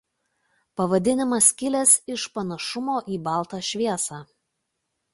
Pavadinimas 0.79 1.51
kilęs 1.61 1.95
iš 2.15 2.25
panašumo 2.39 2.99
į 3.19 3.23
baltą 3.31 3.63
šviesą. 3.73 4.27